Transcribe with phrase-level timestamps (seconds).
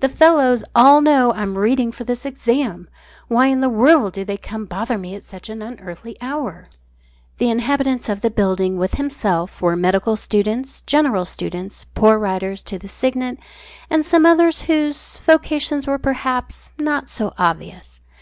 [0.00, 2.86] "The fellows all know I'm reading for this exam.
[3.28, 6.68] Why in the world do they come to bother me at such an unearthly hour?"
[7.38, 12.78] The inhabitants of the building, with himself, were medical students, general students, poor Writers to
[12.78, 13.38] the Signet,
[13.88, 18.02] and some others whose vocations were perhaps not so obvious.